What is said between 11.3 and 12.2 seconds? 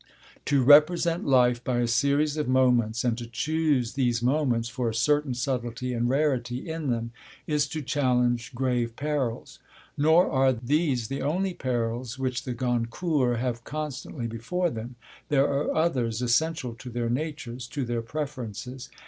perils